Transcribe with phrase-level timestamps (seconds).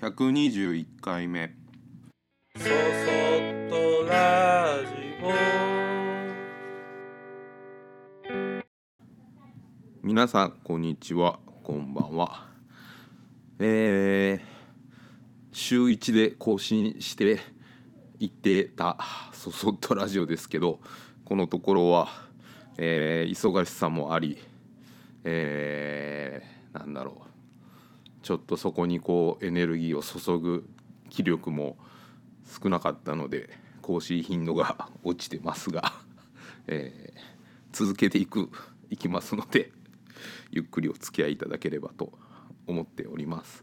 [0.00, 1.54] 121回目
[2.56, 2.70] そそっ
[3.70, 4.94] とラジ
[10.02, 12.48] 皆さんこんにちはこんばんは。
[13.60, 14.40] えー、
[15.52, 17.40] 週1で更新して
[18.18, 18.98] いってた
[19.32, 20.80] そそっとラジオですけど
[21.24, 22.08] このところは、
[22.78, 24.38] えー忙しさもあり
[25.22, 27.33] えーなんだろう
[28.24, 30.66] ちょっとそこにこうエネルギーを注ぐ
[31.10, 31.76] 気力も
[32.62, 33.50] 少なかったので
[33.82, 35.92] 更新頻度が 落ちてますが、
[36.66, 37.34] えー
[37.74, 38.50] 続けていく
[38.88, 39.72] いきますので
[40.52, 42.16] ゆっくりお付き合いいただければと
[42.68, 43.62] 思っております。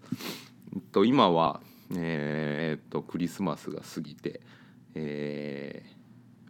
[0.91, 1.61] と今は
[1.95, 4.41] えーっとクリスマスが過ぎて、
[4.93, 6.01] えー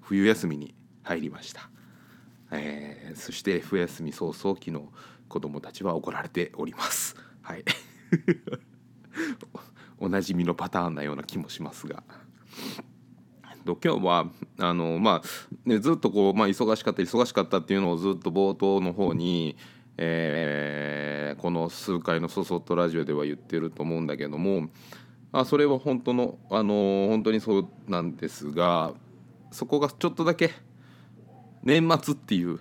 [0.01, 0.73] 冬休みに
[1.03, 1.69] 入りました。
[2.51, 4.89] えーそして冬休み早々昨日
[5.29, 7.15] 子供たちは怒られております。
[7.41, 7.63] はい。
[9.99, 12.03] おなじみのパターンなような気もしますが。
[13.63, 19.55] 今日はあのまあ、ね、ずっとこう、まあ、忙しかった忙しかったっていうのをずっと冒頭の方に、
[19.97, 24.69] えーこの数回の「そそっとラジオ」では言ってると思うんだけども
[25.31, 28.93] あそれは本当のあの本当にそうなんですが
[29.51, 30.51] そこがちょっとだけ
[31.63, 32.59] 年末っていう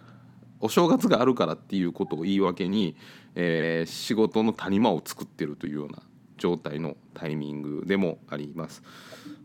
[0.61, 2.97] お正月があるからっていうことを言い訳に、
[3.34, 6.03] えー仕事の谷間を作ってるというような
[6.36, 8.83] 状態のタイミングでもあります。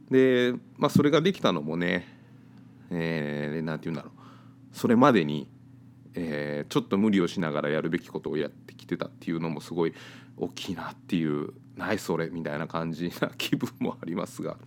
[0.09, 2.07] で、まあ、それができたのもね、
[2.91, 4.11] えー、て言うんだろう
[4.71, 5.49] それまでに、
[6.13, 9.93] えーちょっと無理をしながらやるべきことをやってきてたっていうのもすごい
[10.37, 14.57] 大きいなっていう「ナイスそれ」みたいな感じな気分もありますが。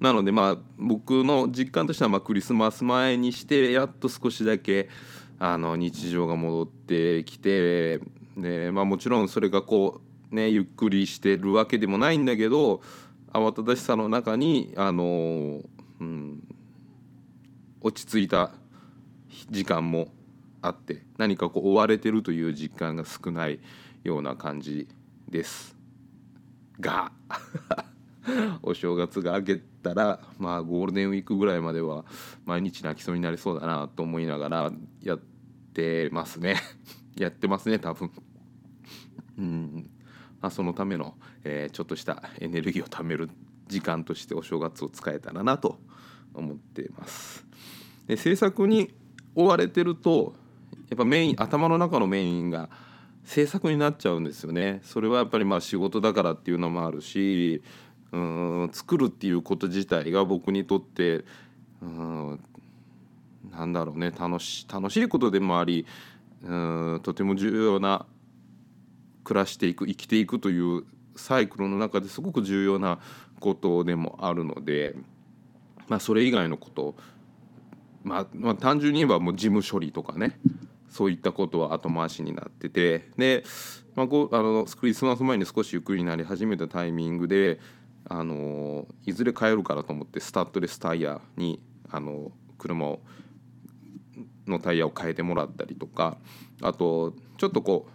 [0.00, 4.88] なのでまあ僕の実感としてはまあクリスマス前にしてやっと少しだけ
[5.38, 8.00] あの日常が戻ってきて
[8.36, 12.80] で、まあ、もちろんそれがこうねゆっくりしてるわけでもないんだけど
[13.32, 15.62] 慌ただしさの中にあの、
[16.00, 16.42] うん、
[17.80, 18.52] 落ち着いた
[19.50, 20.08] 時間も
[20.62, 23.60] あって何かこう追われてるという実感が少ない
[24.04, 24.88] ような感じ
[25.28, 25.76] です。
[26.80, 27.12] が
[28.62, 29.62] お正月が明け
[29.94, 32.04] たらまあゴールデンウィークぐらいまでは
[32.44, 34.72] 毎日泣きそうになりそうだなと思いながら
[35.02, 35.18] やっ
[35.72, 36.56] てますね。
[37.16, 38.10] やってますね多分。
[39.38, 39.90] うん。
[40.40, 43.30] まあそのための、えーちょっとしたエネルギーを貯める
[43.66, 45.78] 時間としてお正月を使えたらなと
[46.34, 47.46] 思っています。
[48.06, 48.94] で制作に
[49.34, 50.34] 追われてると
[50.88, 52.70] やっぱメイン頭の中のメインが
[53.24, 54.80] 制作になっちゃうんですよね。
[54.84, 57.62] それはやっぱりまあ仕事だからっていうのもあるし
[58.12, 61.24] うん作るっていうこと自体が僕にとって
[61.82, 62.40] うん
[63.50, 65.86] なんだろうね楽し楽しいことでもあり
[66.42, 66.54] う
[66.96, 68.06] んとても重要な
[69.24, 70.84] 暮らしていく生きていくという
[71.16, 72.98] サイクルの中ですごく重要な
[73.40, 74.94] ことでもあるので、
[75.88, 76.94] まあ、それ以外のこと
[78.04, 80.38] まあ、まあ単純に言えばもう事務処理とかね
[80.88, 83.44] そういったことは後回しになっててで、
[83.94, 87.60] まあ、こうあのクリスマス前に少しゆっくりになり始めたタイミングで
[88.08, 91.60] あのいずれ帰るからと思ってスタッドレスタイヤに
[91.90, 93.00] あの車を
[94.46, 96.16] のタイヤを変えてもらったりとか
[96.62, 97.86] あとちょっとこ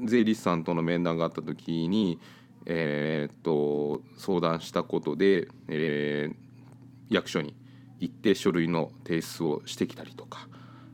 [0.00, 2.18] う税理士さんとの面談があった時に、
[2.66, 6.52] えーっと相談したことで、えー
[7.12, 7.54] 役所に
[8.00, 10.48] 行って書類の提出をしてきたりとか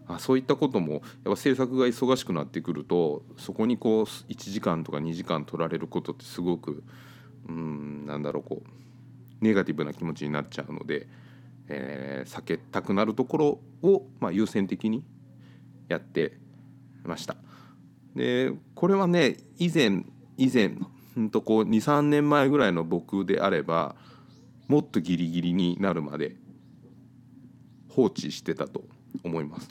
[0.06, 6.82] あそういったこともやっぱ制作が忙しくなってくるとそこにこう1時間とか2時間取られることってすごく
[7.48, 11.06] うんなんだろうこうネガティブな気持ちになっちゃうので、
[11.68, 15.04] えー避けたくなるところを、まあ、優先的に
[15.88, 16.38] やって
[17.04, 17.36] ました。
[18.14, 20.04] でこれはね以前
[20.36, 20.74] 以前
[21.16, 23.96] うんとこう23年前ぐらいの僕であれば
[24.66, 26.36] もっとギリギリになるまで
[27.88, 28.84] 放置してたと
[29.24, 29.68] 思います。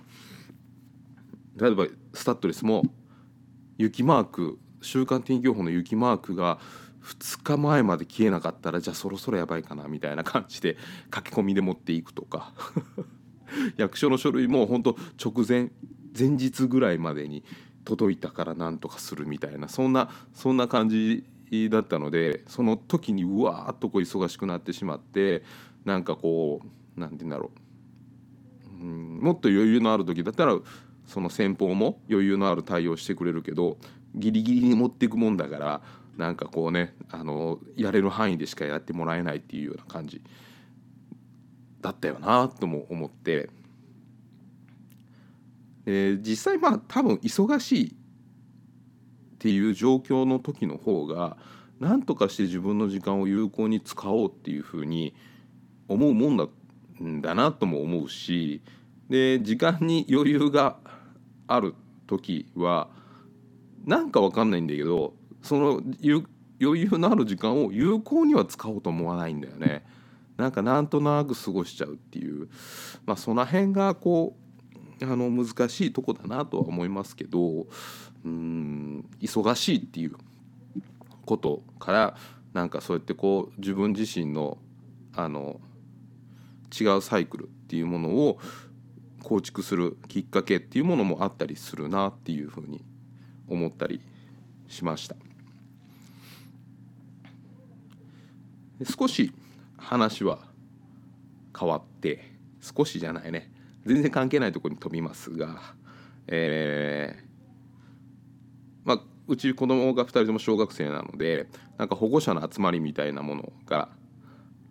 [1.56, 2.84] 例えばスタッドレスも
[3.78, 6.60] 雪マーク週間天気予報の雪マークが
[7.04, 10.78] 2日前まで消えなかったらじゃあそろそろやばいかなみたいな感じで
[11.14, 12.54] 書き込みで持っていくとか。
[13.78, 15.72] 役所の書類も本当直前
[16.18, 17.44] 前日ぐらいまでに
[17.86, 21.24] 届いたからなんとかするみたいなそんなそんな感じ
[21.70, 25.44] だったのでその時にうわーっとこう忙しくなってしまって
[25.86, 26.62] なんかこ
[26.98, 28.84] うなんて言うんだろう。
[28.84, 30.56] うんもっと余裕のある時だったら
[31.06, 33.78] その先方も余裕のある対応してくれるけど
[34.14, 35.82] ギリギリに持っていくもんだから
[36.18, 40.22] なんかこうねあのやれる範囲でしかやってもらえないっていうような感じ
[41.82, 43.50] だったよなとも思って、
[45.86, 47.94] えー実際まあ多分忙しいっ
[49.40, 51.38] ていう状況の時の方が
[51.80, 55.16] なんとかして自分の時間を有効に使おうっていうふうに
[55.88, 56.48] 思うもんだ
[57.04, 58.62] んだなとも思うし
[59.10, 60.78] で時間に余裕が
[61.46, 61.76] ある
[62.08, 62.90] 時は
[63.86, 65.82] なんかわかんないんだけどその
[66.60, 69.86] 余裕のある時間を有効には使おうと思わないんだよね。
[70.38, 72.48] なんかなんとなく過ごしちゃうっていう、
[73.06, 74.36] まあ、その辺がこ
[75.02, 77.66] うあの難しいとこだなとは思いますけど
[78.24, 80.16] うん忙しいっていう
[81.26, 82.16] ことから
[82.54, 84.58] なんかそうやってこう自分自身の
[85.16, 85.60] あの
[86.80, 88.40] 違うサイクルっていうものを
[89.24, 92.84] 構築するきっかけっていうものもあったりするなっていうふうに
[93.48, 94.02] 思ったり
[94.68, 95.16] しました
[98.86, 99.32] 少し
[99.78, 100.40] 話は
[101.58, 102.32] 変わって
[102.62, 103.52] 少しじゃないね
[103.86, 105.76] 全然関係ないところに飛びますが
[106.28, 111.48] えー、まあうち子供が2人とも小学生なので
[111.78, 113.90] なんか保護者の集まりみたいなものが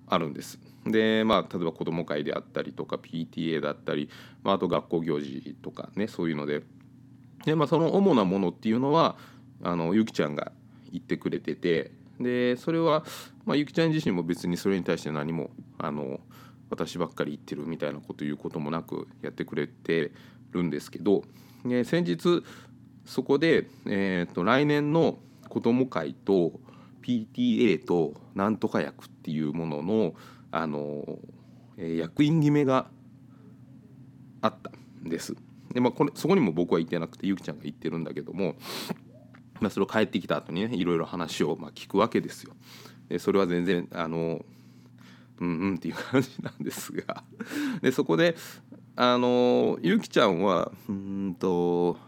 [0.06, 0.59] あるんです。
[0.85, 4.09] でまあ例えば子ども会であったりとか PTA だったり、
[4.44, 6.62] まあ、あと学校行事とかねそういうので
[7.44, 9.17] で、まあ、その主なものっていうのは
[9.64, 10.52] あのゆきちゃんが
[10.93, 11.91] 言ってくれてて
[12.21, 13.05] でそれは、
[13.45, 16.21] まあ、ゆきちゃん自身も別にそれに対して何もあの
[16.71, 20.13] 私ばっかり言ってるみたいなこと言うこともなくやってくれて
[20.53, 21.23] るんですけど、
[21.65, 22.43] ね、先日
[23.05, 25.19] そこで、えーと、来年の
[25.49, 26.59] 子ども会と
[27.03, 30.15] PTA となんとか役っていうものの
[30.51, 31.19] あの、
[31.77, 32.89] えー、役員決めが
[34.43, 34.71] あった
[35.05, 35.37] んです。
[35.73, 38.57] でまあ、これそこにも僕は行ってなくてゆきちゃんが行ってるんだけども、
[39.61, 42.55] まあ、それを帰ってきた後にねいろいろ話をまあ聞くわけですよ。
[43.08, 44.44] でそれは全然あの
[45.41, 47.23] うんうんっていう感じなんですが
[47.82, 48.37] でそこで
[48.97, 51.99] あのゆきちゃんはうんと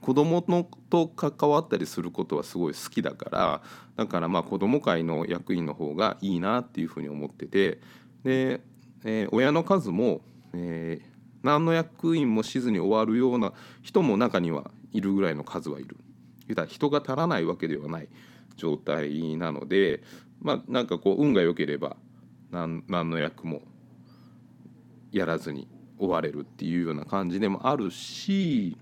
[0.00, 3.62] 子供のと関わったりすることはすごい好きだから
[3.96, 7.80] だからまあ子供会の役員の方がいいなっていうふうに思ってて
[8.24, 8.60] で、
[9.04, 10.22] えー、親の数も、
[10.54, 11.06] えー、
[11.42, 13.52] 何の役員もしずに終わるような
[13.82, 15.96] 人も中にはいるぐらいの数はいる。
[16.66, 18.08] 人が足らないわけではない
[18.56, 20.02] 状態なので
[20.40, 21.96] まあなんかこう運が良ければ
[22.50, 23.62] 何何の役も
[25.10, 25.68] やらずに
[25.98, 28.76] 終われるっていうような感じでもあるし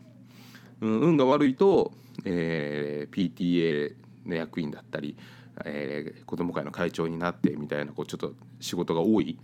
[0.81, 1.93] うん、運が悪いと、
[2.25, 3.95] えー、PTA
[4.27, 5.17] の役員だったり、
[5.65, 9.39] えー、子ども会の会長になってみたいなこうちょっと仕事が多い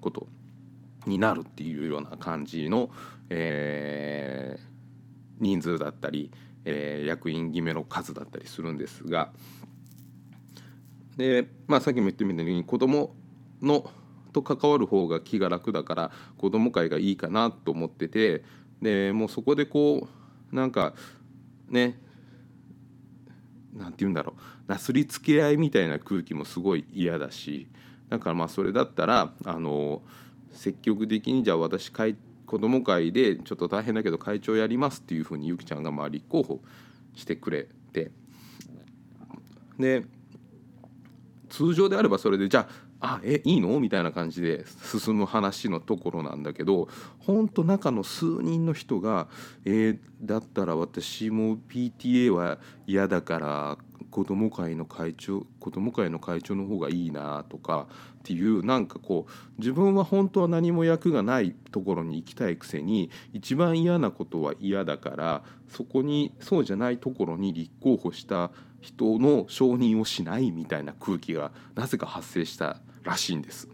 [0.00, 0.26] こと
[1.06, 2.90] になるっていうような感じの、
[3.30, 4.62] えー、
[5.40, 6.30] 人数だったり、
[6.64, 9.32] えー、役員決めの数だったりするんですが。
[11.16, 13.14] で、まあ、さっきも言ってみたように子ども
[13.62, 13.88] の
[14.32, 18.42] と関わる方が気が楽だから子ども会がいいかなと思ってて
[18.82, 20.08] でもうそこでこ
[20.52, 20.94] うなんか
[21.68, 21.98] ね
[23.72, 24.70] なんて言うんだろう。
[24.70, 27.68] なすりつけ合いみたいな空気もすごい嫌だし。
[28.08, 30.02] だからまあそれだったらあの
[30.52, 36.60] 積極的にじゃあ私会子ども会でちょっと大変だけど会長やりますっていうふうにゆきちゃんがまあ立候補
[37.14, 38.10] してくれて。
[39.78, 40.04] で
[41.48, 46.88] 通常であればそれでじゃああえいいのみたいな感じで進む話のところなんだけど
[47.18, 49.28] ほんと中の数人の人が
[49.64, 53.78] 「えー、だったら私も PTA は嫌だから
[54.10, 57.88] 子ども会の会長子ども会の会長の方がいいな」とか
[58.24, 68.50] っていうなんかこう自分は本当は何も役がないところに行きたいくせに一番嫌なことは嫌だからそこにそうじゃないところに立候補した
[68.80, 73.68] 人の承認をしないみたいな空気がなぜか発生したらしいんです。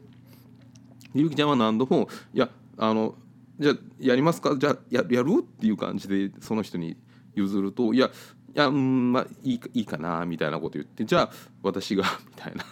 [1.14, 3.14] ゆきちゃんは何度も「いやあの
[3.61, 4.57] じゃあやりますか？
[4.59, 6.97] じゃあやる?」っていう感じでその人に
[7.37, 8.11] 譲ると「いやい
[8.54, 11.30] やうんまあいいかいいかな」みたいなこと言って「じゃあ
[11.62, 12.64] 私が」みたいな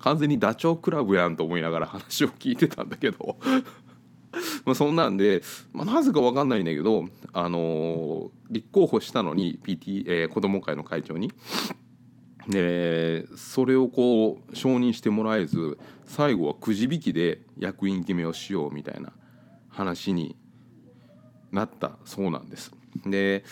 [0.00, 3.36] 完全にダチョウ倶楽部やんと思いながら話を聞いてたんだけど
[4.64, 5.42] まそんなんで、
[5.72, 11.32] まあ、なぜか分かんないんだけど、あのー、立候補したのに PT、えー、子ども会の会長に。
[12.48, 19.12] でそれをこう承認してもらえず最後はくじ引きで役員決めをしようみたいな
[19.68, 20.34] 話に
[21.52, 22.72] なったそうなんです。
[23.04, 23.44] で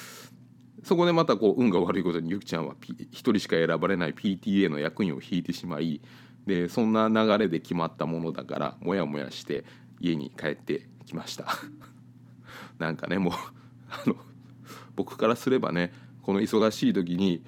[0.86, 6.00] そこでまたこう運が悪いことにゆきちゃんは1人しか選ばれない PTA の役員を引いてしまい
[6.46, 9.64] でそんな流れで決まったものだからモヤモヤして
[9.98, 11.48] 家に帰ってきました。
[12.78, 13.32] なんかねもう
[13.90, 14.14] あの
[14.94, 17.42] 僕からすればねこの忙しい時に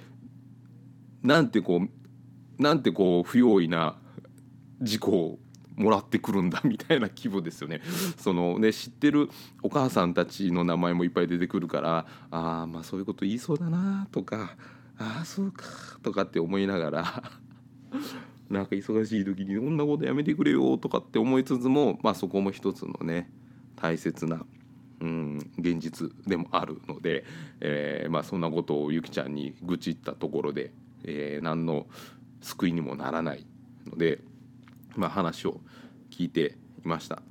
[1.23, 4.01] なんてこうなんてこう不用意な
[4.83, 5.39] 事故を
[5.79, 7.81] もらってくるんだみたいな規模ですよね。
[8.19, 9.31] そのね知ってる
[9.63, 14.57] お母さんたちの名前もいっぱい出てくるからああまあそういうこと言いそうだなとか
[14.99, 15.65] ああそうか
[16.03, 17.23] とかって思いながら
[18.51, 23.31] なんか忙しい時に「こんなことやめてくれよ」とかって思いつつも、まあ、そこも一つのね
[23.77, 24.45] 大切な、
[25.01, 27.25] うん、現実でもあるので、
[27.61, 30.73] えーまあ、そんなことをゆきちゃんに愚痴ったところで、
[31.05, 31.87] えー、何の
[32.41, 33.47] 救いにもならない
[33.87, 34.21] ので、
[34.99, 35.61] まあ、話を
[36.11, 37.23] 聞いていました。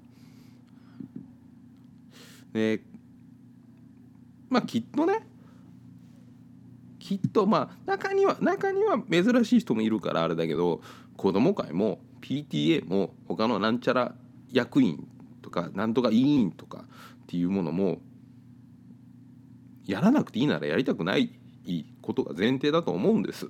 [2.54, 2.82] で
[4.50, 5.28] まあきっとね
[7.00, 10.82] きっとまあ中には中には珍しい人もいるからあれだけど
[11.18, 14.16] 子ども会も PTA も他のなんちゃら
[14.52, 15.08] 役員
[15.42, 16.86] とかなんとか委員とか
[17.24, 18.00] っていうものも
[19.86, 21.32] やらなくていいならやりたくない
[22.02, 23.50] ことが前提だと思うんです。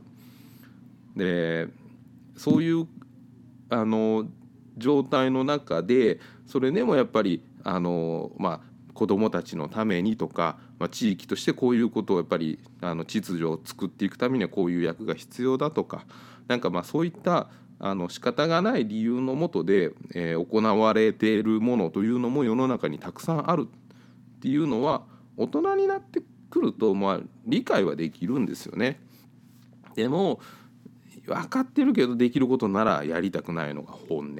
[1.16, 1.68] で
[2.36, 2.88] そういう
[3.70, 4.26] あの
[4.78, 16.06] 状態の中でそれでもやっぱりあのまあ子どもたちのためにとか、まあ、地域としてこういうことをやっぱりあの秩序を作っていくためにはこういう役が必要だとか
[16.48, 17.48] なんかまあそういった
[17.80, 25.04] あの仕方がない理由のもとで、えー、行われているものというのも世の中にたくさんあるっていうのは
[25.36, 29.00] 大人になってくるとまあ理解はできるんですよね。
[29.96, 30.40] でも
[31.28, 34.36] 分かってるけどできることならやりたくないのが本音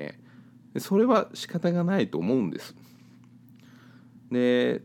[0.80, 2.76] それは仕方がないと思うんです。
[4.32, 4.82] で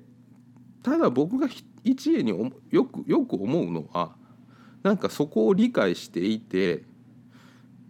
[0.82, 1.48] ただ僕が
[1.84, 2.30] 一恵に
[2.70, 4.14] よくよく思うのは
[4.82, 6.84] なんかそこを理解していて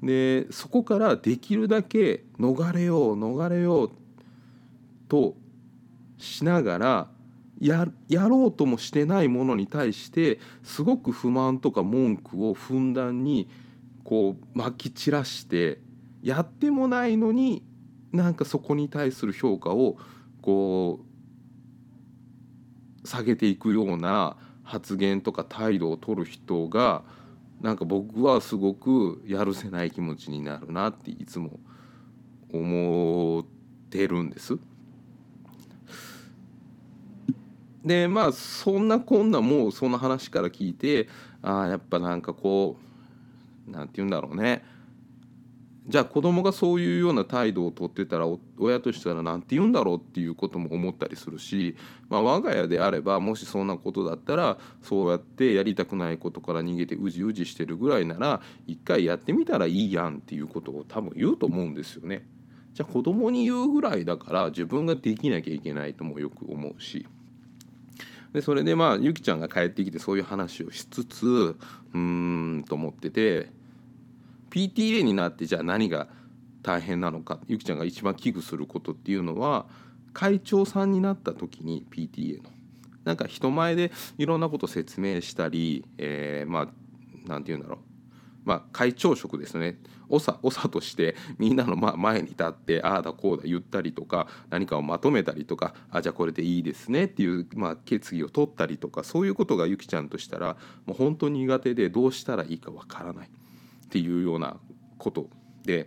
[0.03, 3.91] でそこからできるだけ逃れよう逃れよう
[5.09, 5.35] と
[6.19, 7.09] しながら
[7.61, 13.49] ややろうともしてないものに対してすごく不満とか文句をふんだんに
[14.05, 15.81] こうまき散らして
[16.23, 17.63] やってもないのに
[18.13, 19.97] なんかそこに対する評価を
[20.41, 21.01] こ
[23.05, 27.03] う下げていくような発言とか態度を取る人が
[27.61, 31.61] なんか僕はすごくやるせない気持ちになるなっていつも
[32.53, 33.45] 思っ
[33.89, 34.59] てるんです。
[37.85, 41.09] でまあそんなこんなもうその話から聞いて
[41.41, 42.92] ああやっぱなんかこう
[43.67, 44.65] なんて言うんだろうね
[45.89, 48.27] じゃあ子供がそういうような態度をとってたら
[48.57, 51.77] 親としたら何て言うんだろうっていうことも思ったりするし、
[52.09, 62.29] まあ、我が家であればもしそんなことだったらそうやってやりたくないことから逃げてうじうじしてるぐらいなら一回やってみたらいいやんっていうことを多分言うと思うんですよね。
[62.75, 67.07] じゃあ子供に言うぐらいだから自分ができなきゃいけないともよく思うし。
[68.33, 73.51] でそれでまあゆきちゃんが帰ってきてそういう話をしつつうーんと思ってて
[74.51, 76.09] PTA になってじゃあ何が
[76.63, 79.67] 大変なのかゆきちゃんが一番危惧することっていうのは
[80.13, 82.51] 会長さんになった時に PTA の。
[83.05, 86.69] なんか人前でいろんなこと説明したり、えー、まあ
[87.27, 87.92] 何て言うんだろう。
[88.45, 90.21] まあ会長職ですね長
[90.51, 100.57] 長としてみんなの前に立ってああだこうだ言ったりとか何かをまとめたりとかあじゃあこれでいいですねっていう、まあ、決議を取ったりとかそういうことがゆきちゃんとしたら
[100.87, 103.29] もう本当に苦手でどうしたらいいかわからない。
[103.29, 104.57] っていうような
[104.97, 105.29] こと
[105.65, 105.87] で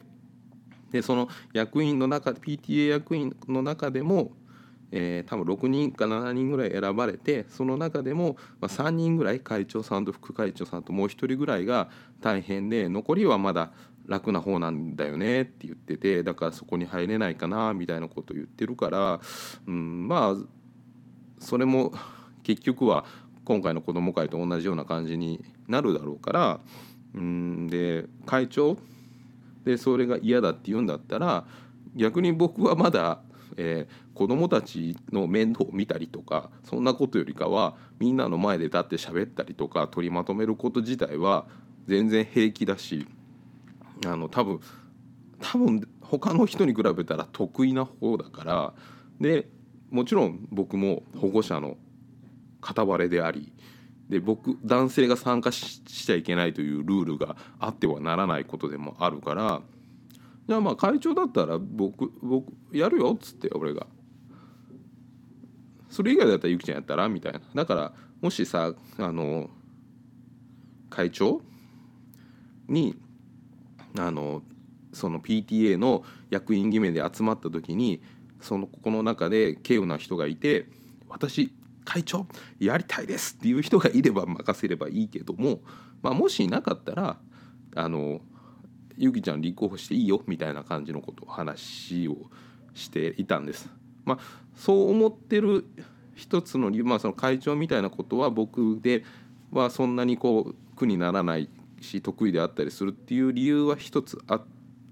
[0.92, 4.32] でその役員の中 PTA 役員の中でも、
[4.92, 11.89] えー、多分6人か7人ぐらい選ばれてその中でも、ま、3人ぐらい会長さんと副会長さんともう1人ぐらいが
[12.22, 13.72] 大変で残りはまだ
[14.08, 19.20] 楽な方なんだよねって言っててだからそこに入れないかなみたいなことを言ってるから、
[19.68, 20.46] うん、まあ
[21.39, 21.92] それも
[22.44, 23.06] 結局は
[23.44, 26.60] 今回の子ども会と同じような感じになるだろうから
[27.15, 28.77] うんで会長
[29.63, 31.46] でそれが嫌だって言うんだったら
[31.96, 33.22] 逆に僕はまだ、
[33.58, 41.46] えー、子供たちの面倒を見たりとかそんなことよりかはみんなの前で立って喋ったりとか取りまとめること自体は
[41.88, 43.08] 全然平気だし
[44.06, 44.60] あの多分
[45.42, 48.74] 多分他の人に比べたら得意な方だから
[49.20, 49.48] で
[49.90, 51.78] もちろん僕も保護者の
[52.62, 53.54] 片割れであり
[54.10, 59.62] で僕男性が参加しちゃいけないというルールがあってはならないことでもあるから
[60.48, 63.88] じゃあまあ会長だったら僕僕やるよっつって俺が。
[65.90, 67.40] それ以外だったらゆきちゃんやったらみたいな。
[67.54, 69.50] だからもしさあの
[70.90, 71.42] 会長？
[72.68, 72.96] に
[73.98, 74.42] あの
[74.94, 78.02] その PTA の役員決めで集まった時に
[78.42, 80.68] そのここの中で稀有な人がいて
[81.08, 82.25] 私会長
[82.60, 85.60] やりたいですっていう人がいれば任せればいいけども、
[86.02, 87.18] まあ、もしいなかったら
[87.75, 88.22] あの
[88.98, 92.18] ゆきちゃん立候補していいよみたいな感じのことを話を
[92.74, 93.70] していたんです。
[94.04, 94.20] まあ、
[94.56, 95.66] そう思ってる
[96.14, 99.04] 一つの理由、まあ、その会長みたいなことは僕で
[99.52, 101.50] はそんなにこう苦にならない
[101.82, 104.42] し得意であったりするっていう理由は一つあ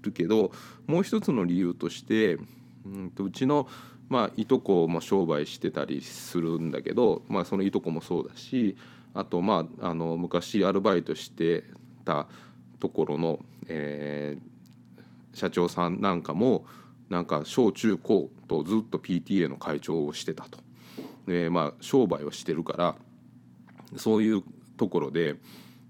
[0.02, 0.52] るけど
[0.86, 2.38] もう一つの理由として
[2.84, 3.68] うんとうちの
[4.08, 8.76] まあ、いとこも商売してたりするんだけど、まあ、そのいとこもそうだし
[9.14, 11.64] あとまああの昔アルバイトして
[12.04, 12.28] た
[12.84, 13.38] ところの、
[13.68, 16.66] えー、社長さんなんかも
[17.08, 20.58] なんか小中高とずっと PTA の会長をしてたと。
[21.26, 22.96] でまあ商売をしてるから
[23.96, 24.42] そういう
[24.76, 25.36] ところで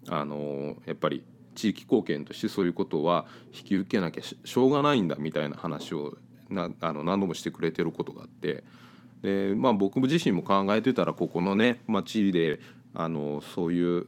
[0.08, 1.24] あのやっぱり
[1.56, 6.16] 地域貢献としてそういうことは引き受けなきゃしょうがないんだみたいな話を
[6.48, 8.62] なあの何度もしてくれてることがあって
[9.22, 12.60] で、まあ、僕自身も考えてたらここのね町で
[12.94, 14.06] あのそういう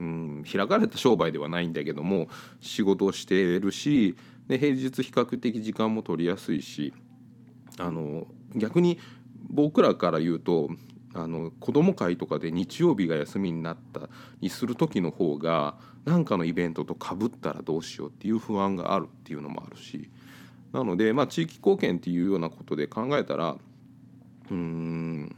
[0.00, 2.28] うん、開かれた商売ではないんだけども
[2.60, 4.16] 仕事をしてるし
[4.48, 6.92] で平日比較的時間も取りやすいし
[7.78, 8.98] あの逆に
[9.50, 10.68] 僕らから言うと
[11.14, 14.08] あの子供会とかで日曜日が休みになった
[14.40, 20.10] りする時の方が何かのイベントとかぶったらどうしようっていう不安があるっていうのもあるし
[20.72, 23.56] なので、まあ、地域貢献っていうようなことで考えたら
[24.50, 25.36] うん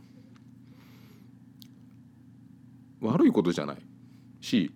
[3.03, 3.86] 悪いことじゃない。
[4.47, 4.73] し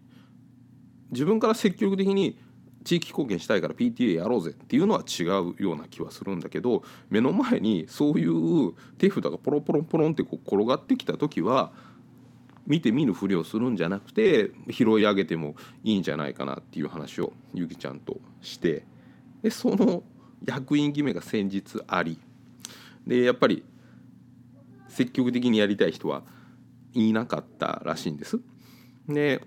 [1.10, 2.38] 自分から積極的に
[2.84, 11.72] 地域貢献したいから PTA やろうぜっていうのは違うような気はするんだけど目の前にそういう手札がポロポロポロンってこう転がってきた時は
[12.66, 18.84] 見て見ぬふりをするんじゃなくて拾い上げてもいいんじゃないかなっていう話をゆきちゃんとして
[19.42, 20.02] でその
[20.44, 22.18] 役員決めが先日あり
[23.06, 23.64] でやっぱり
[24.88, 26.22] 積極的にやりたい人は
[26.94, 28.40] いなかったらしいんです。
[29.08, 29.42] で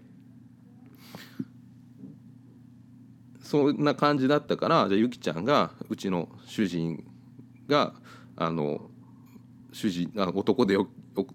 [3.54, 7.04] そんな感じだったからじゃあゆきちゃんがうちの主人
[7.68, 7.94] が
[8.36, 8.90] あの
[9.72, 10.76] 主人あ男で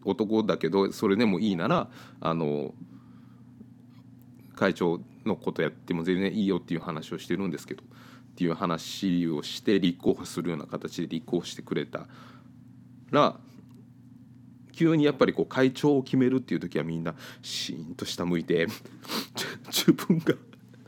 [0.05, 1.89] 男だけどそれでもいいなら
[2.21, 2.75] あの
[4.57, 7.87] 会長のことやっても全然いいよっていう話をしてるんですけどっ
[8.35, 12.09] ていう話をして立候補するような形で立候補してくれた
[13.13, 13.37] ら
[14.73, 18.67] 急にやっぱりこう会長を決めるっていう時はみんなシーンと下向いて
[19.71, 20.35] 自分が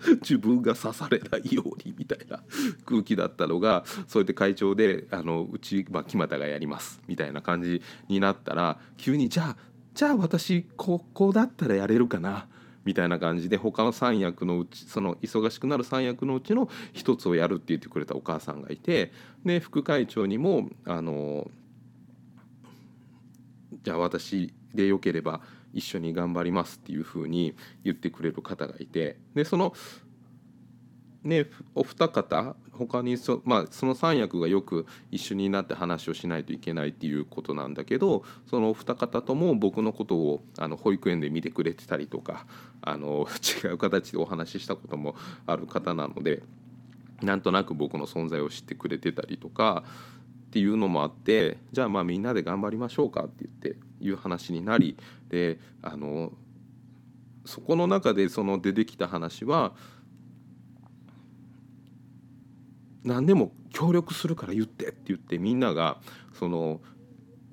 [0.23, 2.43] 自分が刺されないようにみたいな
[2.85, 9.57] 空気だったのがそうやって会長であのうち、まあ、木俣がやりますみたいな感じになったら急にじゃあ
[9.95, 12.47] じゃあ私ここだったらやれるかな
[12.85, 19.13] みたいな感じで他の3役のうちその忙しくなる3役のうちの1つをやるって言ってくれたお母さんがいて
[19.45, 21.51] で副会長にもあの
[23.83, 25.41] じゃあ私でよければ
[25.73, 27.55] 一緒に頑張りますっていうふうに
[27.85, 29.75] 言ってくれる方がいてでその
[31.23, 42.47] ねお二方他にそ,、まあ、その三役がよく一緒になって話をしないといけないっていうことなんだけどそのお二方とも僕のことをあの保育園で見てくれてたりとか
[42.81, 43.27] あの
[43.65, 45.15] 違う形でお話ししたことも
[45.47, 46.43] ある方なので
[47.21, 49.85] なんとなく僕の存在を知ってくれてたりとか
[50.49, 54.97] っていうのもあってじゃあまあみんなで頑張りましょうかって言っていう話になり
[55.29, 56.33] であの
[57.45, 59.73] そこの中でその出てきた話は
[63.03, 65.99] 何でも協力するから言ってって言ってみんなが
[66.39, 66.81] その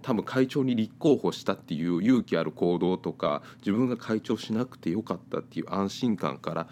[0.02, 6.68] 多分会長に立候補したっていう勇気ある行動とか自分が会長しなくてよかったっていう安心感から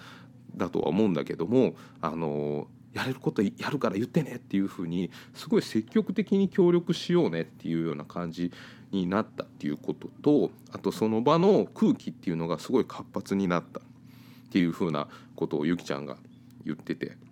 [0.56, 8.54] だとは思うんだけどもあのやれることやるから言ってねっていうふうにすごい積極的に協力しようねっていうような感じ
[8.96, 13.84] になったっていうこととあとその場の空気っていうのがすごい活発になったっ
[14.52, 16.18] ていうふうなことをゆきちゃんが
[16.66, 17.25] 言ってて。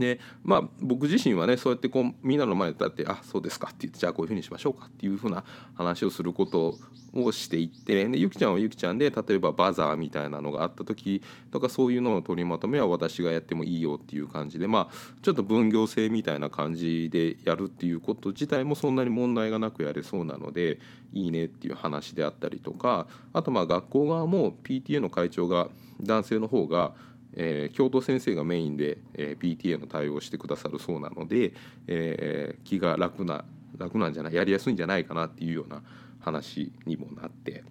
[0.00, 6.78] でまあ僕自身はねそうやってこうみんなの前で立って「あそうですか」って言って「じゃあこういうふうにしましょうか」っていうふうな話をすること
[7.12, 20.78] をしていってでゆきちゃんはゆきちゃんで例えばバザーみたいなのがあった時とかそういうのの取りまとめは私がやってもいいよっていう感じでまあちょっと分業制みたいな感じでやるっていうこと自体もそんなに問題がなくやれそうなので
[21.12, 25.68] いいねっていう話であったりとかあとまあ学校側も PTA の会長が
[26.00, 26.94] 男性の方が
[27.34, 31.54] えー、教頭先生がメインで、えー、PTA の対応をしてくださるそうなので、
[31.86, 33.44] えー、気が楽な
[33.76, 35.82] 楽なんじゃないやりやすいんじゃないかなっていうような
[36.20, 37.64] 話にもなって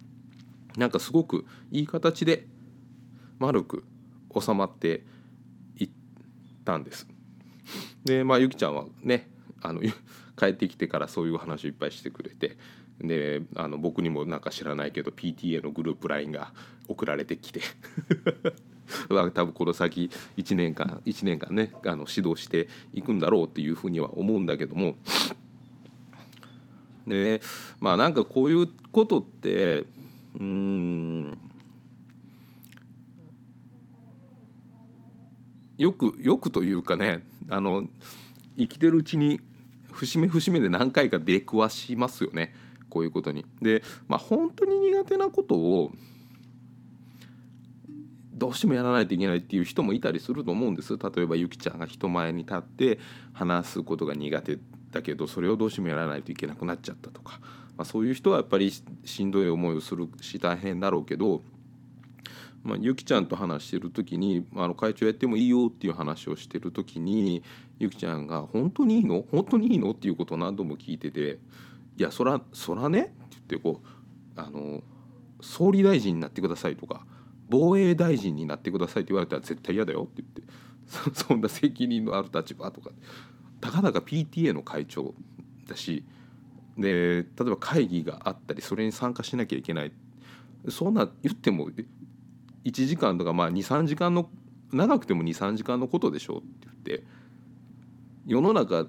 [0.76, 2.46] なんかすごくいい形で
[3.38, 3.84] 丸く
[4.38, 5.04] 収まって
[5.78, 5.90] いっ
[6.64, 7.06] たんです。
[8.04, 9.28] でまあゆきちゃんはね
[9.62, 9.80] あの
[10.36, 12.56] 帰ってきてからそういう話をいっぱいしてくれて
[13.00, 16.52] であの僕にもなんか知らないけど PTA のグループ LINE が
[16.88, 17.60] 送られてきて
[19.08, 24.96] 多分この先1年間1年間ねあの指導していくんだろうっていうふうには思うんだけども
[27.06, 27.40] で
[27.80, 29.84] まあなんかこういうことって
[30.38, 31.38] うん
[35.78, 37.88] よくよくというかねあの
[38.56, 39.40] 生きてるうちに
[39.92, 42.54] 節目節目で何回か出くわしますよね
[42.90, 43.46] こういうことに。
[43.62, 45.92] で、まあ、本当に苦手なことを
[48.40, 50.96] どうしてもやらないといけないっていう人もいたりすると思うんです。
[50.96, 52.98] 例えばゆきちゃんが人前に立って
[53.34, 54.58] 話すことが苦手
[54.90, 57.38] だけどそれをどうしてもやらないといけなくなっちゃったとか、
[57.76, 58.72] まあ、そういう人はやっぱり
[59.04, 61.42] しんどい思いをするし大変だろうけど、
[62.64, 67.42] まあ、ゆきちゃんと話してる時にあの会長やってもいいよっていう話をしてる時に
[67.78, 69.24] ゆきちゃんが「本当にいいの？
[69.30, 71.38] 本当にいいの?」っていうことを何度も聞いてて
[71.98, 74.82] 「いやそらそらね」って言ってこうあの
[75.42, 77.04] 「総理大臣になってください」とか
[77.50, 82.90] 「防衛大臣になってくださいって言われたら絶対嫌だよって言ってそんな責任のある立場とか。
[83.60, 85.14] たかだか PTA の会長
[85.68, 86.02] だし
[86.78, 89.92] で例えば会議があったりそれに参加しなきゃいけない。
[90.68, 91.68] そんな言っても
[92.64, 94.30] 1時間とかまあ23時間の
[94.72, 97.04] 長くても23時間のことでしょって言って
[98.26, 98.86] 世の中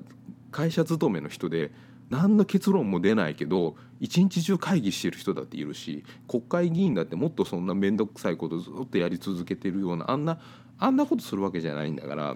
[0.52, 1.72] 会社勤めの人で
[2.12, 10.40] 何の結論も出ないけど一日中会議してる人だっているし国会議員だってもっとそんな面倒くさいことずっとやり続けてるようなあんな
[10.78, 12.36] あんなことするわけじゃないんだから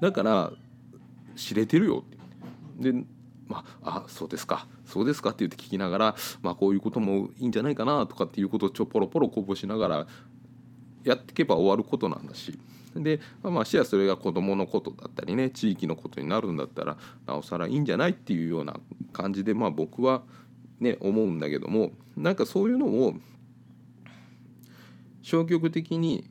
[0.00, 0.52] だから
[1.36, 2.92] 知れてるよって。
[2.92, 3.04] で
[3.46, 4.66] まあ、あそうですか。
[4.86, 10.06] そうですかって言って聞きながら、まあ、こういうこともいいんじゃないかなとかっていうことをちょポロポロこぼしながら
[11.04, 12.58] やっていけば終わることなんだし。
[12.94, 18.78] でまあしやそれが子どものことだったりね地域のことになるんだったらなおさらいいんじゃないっていうような
[19.12, 20.22] 感じでまあ僕は
[20.80, 23.14] ね思うんだけどもなんかそういうのを
[25.22, 26.28] 消極的に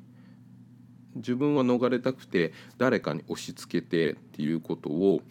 [1.15, 5.21] 自分は逃れたくて誰かに押し付けてっていうことを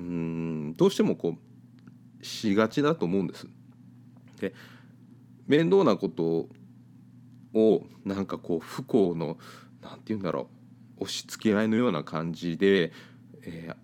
[0.00, 1.36] うんどうしてもこ
[2.20, 3.46] うしがちだと思うんです。
[4.40, 4.54] で
[5.46, 6.48] 面倒なこと
[7.54, 9.38] をなんかこう不幸の
[9.82, 10.48] 何て言うんだろ
[10.98, 12.92] う押し付け合いのような感じで、
[13.42, 13.76] えー、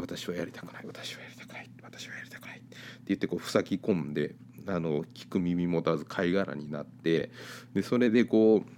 [0.00, 4.34] 私はやりたくない私はやりたくない私はやりたくないって言ってこう塞ぎ込んで
[4.66, 7.30] あの聞く耳持たず貝殻になって
[7.74, 8.70] でそれでこう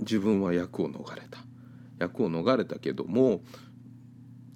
[0.00, 1.38] 自分は役を逃れた。
[1.98, 3.42] 役を逃れたけども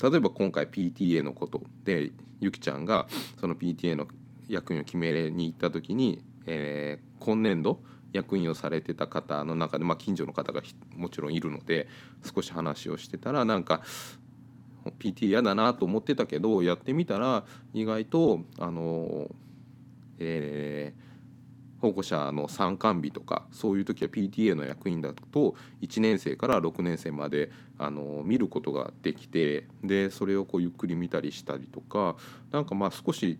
[0.02, 3.06] 例えば今回 PTA のことでゆきちゃんが
[3.40, 4.08] その PTA の
[4.48, 7.80] 役員を決めに行った時にえー、今年度
[8.12, 10.62] 役員をされてた方の中で、まあ、近所の方が
[10.94, 11.88] もちろんいるので
[12.34, 13.82] 少し話をしてたらなんか
[14.98, 19.28] PT 嫌だなと思ってたけどやってみたら意外とあの、
[20.18, 32.16] えー、保護者の参観日とかそういう時は PTA の役員だと1年生から6年生まであの見ることができてでそれをこうゆっくり見たりしたりとか
[32.52, 33.38] なんかまあ少し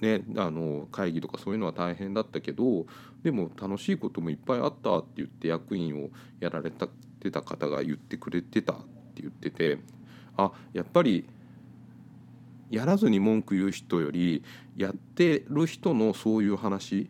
[0.00, 2.86] ね、あの会議とかそういうのは大変だったけど
[3.24, 6.86] でも楽しいこともいっぱいあったって言って役員をやられた
[7.18, 9.78] てた方が言ってくれてたって言ってて
[10.36, 11.28] あやっぱり
[12.70, 14.44] やらずに文句言う人より
[14.76, 17.08] やってる人のそういう話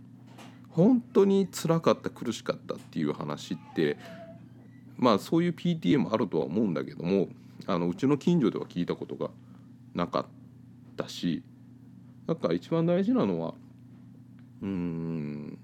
[0.70, 3.98] 本当につらかった苦しかったっていう話って
[4.96, 7.28] まあそういう PTA もあるとは思うんだけども
[7.66, 9.30] あのうちの近所では聞いたことが
[9.94, 10.26] なかっ
[10.96, 11.42] たし
[12.28, 13.54] だか一番大事なのは
[14.62, 15.58] うん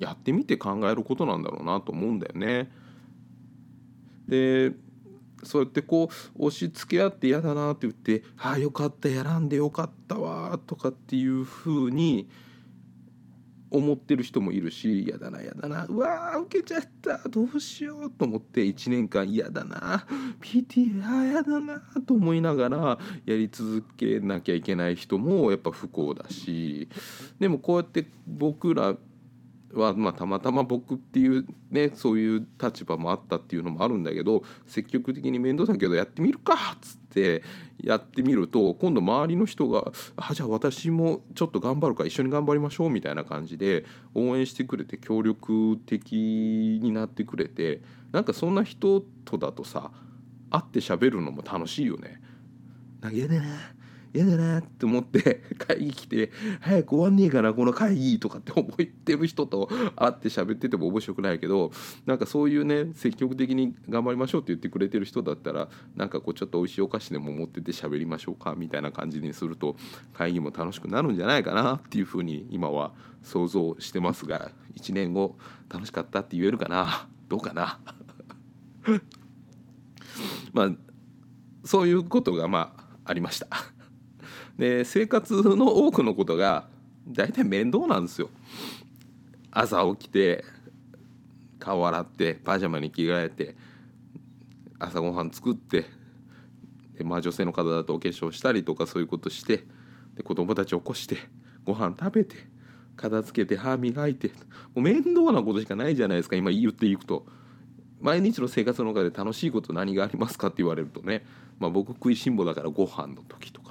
[0.00, 2.70] やってみて考えることなんだろうなと思うんだよね。
[4.26, 4.72] で
[5.44, 12.28] そうやってこう押し付け合って嫌だなって言って「ああよかったやらんでよかったわ」とかっていうふうに
[13.72, 15.86] 思ってる人もいるし嫌だな嫌だな。
[15.88, 17.26] うわー受けちゃった。
[17.28, 20.06] どうしようと思って1年間嫌だな。
[20.40, 21.82] PTA あ嫌だな。
[22.06, 26.88] と思いながらやり続けなきゃいけない人もやっぱ不幸だし。
[27.40, 28.94] でもこうやって僕ら
[29.74, 37.01] は、まあ、たまたま僕っていうねそういう立場もあったっていうのもあるんだけど積極的に面倒だけどやってみるかっつって
[37.82, 49.90] やってみると今度周りの人が「あじゃあ私もちょっと頑張るから一緒に頑張りましょう」みたいな感じで応援してくれて協力的になってくれてなんかそんな人とだとさ
[50.50, 52.20] 会って喋るのも楽しいよね。
[53.00, 53.42] なんか嫌だな
[54.14, 61.72] 嫌だなって思って 会議来て早く終わんねえかなこの会議とかって思ってる人と会って喋ってても面白くないけど
[62.04, 69.76] なんかそういうね積極的に頑張りましょうって言ってくれてる人だったらなんかこうちょっと美味しいお菓子でも持ってて喋りましょうかみたいな感じにすると
[70.12, 75.38] 会議も楽しくなるんじゃないかなっていうふうに今は想像してますが1年後
[75.70, 77.08] 楽しかったって言えるかな？
[77.28, 77.78] どうかな？
[80.52, 80.72] まあ
[81.64, 83.48] そういうことがまあありました。
[84.58, 86.68] で生活の多くのことが
[87.08, 88.28] 大体面倒なんですよ。
[89.50, 90.44] 朝起きて
[91.58, 93.54] 顔洗ってパジャマに着替えて
[94.78, 95.84] 朝ごはん作って
[96.96, 99.64] で、まあ、女性の方だとお化粧したりとかそういうことして
[100.16, 101.16] で子供たち起こして
[101.64, 102.36] ご飯食べて
[102.96, 104.34] 片付けて歯磨いても
[104.76, 107.26] う面倒なことしかないじゃないですか今言っていくと。
[108.00, 111.24] 毎日の生活の中で楽しいこと何がありますかって言われるとね、
[111.60, 113.61] まあ、僕食いしん坊だからご飯の時と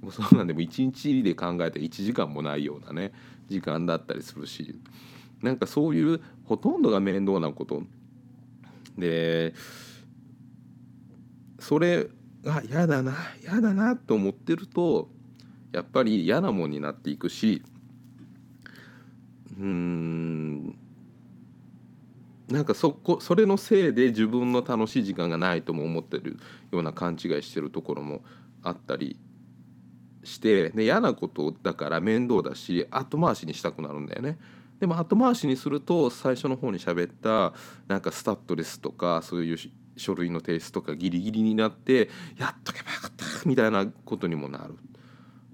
[0.00, 3.12] もうそんなんでも一日で考えて1時間もないようなね
[3.48, 4.78] 時間だったりするし
[5.42, 7.82] なんかそういうほとんどが面倒なこと。
[8.96, 9.54] で
[11.60, 12.08] それ
[12.42, 15.08] が嫌だな嫌だなと思ってると
[15.72, 17.62] やっぱり嫌なもんになっていくし
[19.58, 20.76] うん
[22.48, 26.38] なんかそこそれのせいで自分の楽しい時間がないとも思ってる
[26.72, 28.22] ような勘違いしてるところも
[28.62, 29.18] あったり
[30.24, 34.38] してで嫌なことだから面倒だし後回しにしたくなるんだよね。
[34.80, 37.52] でも後回しにすると最初の方に喋った
[37.88, 39.56] なんかスタッドレスとかそういう
[39.96, 44.76] 書類の提出とかギリギリになってやっとけばよかったみたいなことにもなる。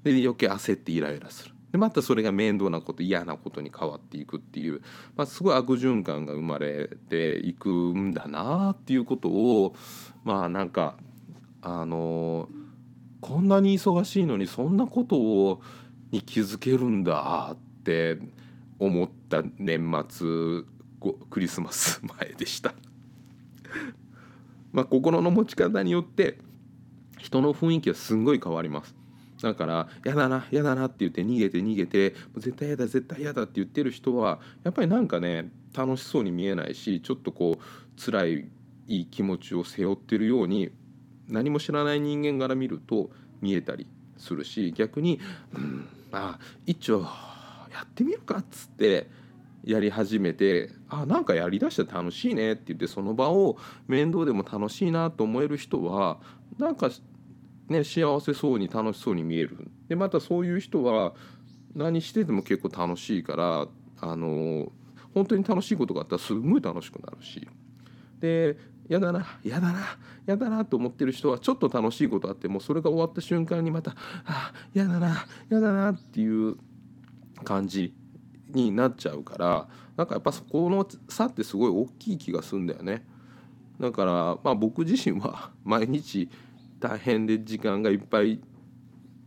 [0.03, 1.55] で余計焦ってイライラする。
[1.73, 4.81] でまたそれが面倒なこと嫌なことに変わっていくっていう、
[5.17, 9.75] まあ、すごい悪循環が生まれていくんだなっていうことを
[10.23, 10.97] まあなんか
[11.63, 12.49] あの
[13.25, 15.63] こんなに忙しいのにそんなことを
[16.11, 18.19] に気づけるんだって
[18.79, 20.27] 思った年末
[21.31, 22.75] クリスマス前でした。
[24.73, 26.37] まあ心の持ち方によって
[27.17, 28.95] 人の雰囲気はすんごい変わります。
[29.41, 38.27] だから「やだなやだな」って言って逃げて逃げて「絶対やだ絶対やだ」って言ってる人はやっぱりなんかね楽しそうに見えないしちょっとこう辛
[38.87, 40.71] い気持ちを背負ってるように
[41.35, 45.21] 何も知らない人間から見ると見えたりするし逆に
[45.55, 49.09] 「うんまあ一応やってみるか」っつって
[49.65, 56.19] やり始めてあなんかやりだしたら楽しいねって言ってその場を面倒でも楽しいなと思える人は
[56.59, 56.91] なんか
[57.69, 59.71] ね、幸せそうに楽しそうに見える。
[59.89, 61.15] でまたそういう人は
[61.75, 63.69] 何してても結構楽しいから
[64.01, 64.71] あの
[65.15, 67.49] 本当に楽しいことがあったらすごい楽しくなるし。
[68.21, 68.57] で
[68.89, 69.81] 嫌だな嫌だな
[70.27, 73.95] 嫌だなと思ってる人はちょっと楽しいことあってもそれが終わった瞬間にまた
[74.27, 76.57] 「あ嫌だな嫌だな」っていう
[77.45, 77.95] 感じ
[78.51, 83.07] になっちゃうからなんかやっぱそこの差ってすごい大きい気がするんだよね。
[83.81, 86.29] だからまあ僕自身は毎日
[86.79, 88.41] 大変で時間がいっぱい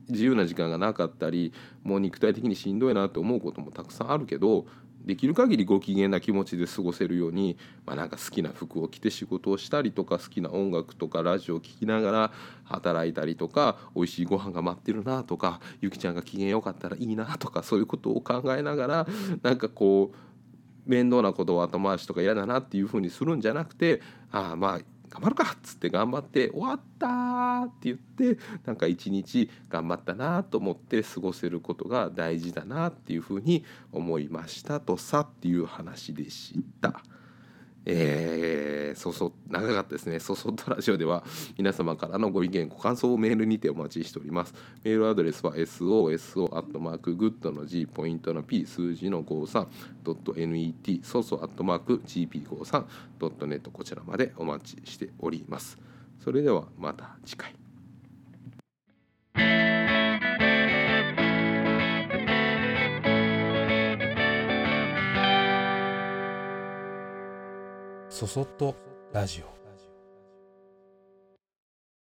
[0.10, 1.52] 自由な時間がなかったり
[1.84, 4.66] もう肉体的にしんどいなと思うこともたくさんあるけど
[5.08, 12.32] できる限りご機嫌な気持ちで過ごせるように、まあ、なんか好きな服を着て仕事をしたりとか好きな音楽とかラジオを聴きながら
[12.66, 19.08] 働いたりとか美味しいご飯が待ってるなとかゆきちゃんが機嫌よかったらいいなとかそういうことを考えながら
[19.44, 37.02] なんかこう面倒なことを後回しとか嫌だなっていうふうにするんじゃなくてああまあ頑張るかっつって頑張って終わったって言ってなんか一日頑張ったなと思って過ごせることが大事だなっていうふうに思いましたとさっていう話でした。
[37.90, 40.20] えー、そうそ長かったですね。
[40.20, 41.24] そそっとラジオでは
[41.58, 44.54] 皆様からのご意見ご感想をメールにてお待ちしております。
[44.84, 55.78] メールアドレスは soso.good の G ポイントの P 数字の 53.net そうそ GP53.net こちらまでお待ちしております。
[56.20, 57.67] それではまた次回。
[68.18, 68.74] そそっと
[69.14, 69.57] ラジオ。